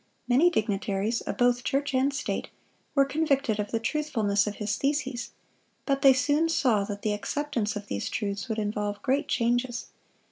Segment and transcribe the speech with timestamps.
[0.27, 2.49] Many dignitaries, of both church and state,
[2.95, 5.29] were convicted of the truthfulness of his theses;
[5.85, 9.89] but they soon saw that the acceptance of these truths would involve great changes.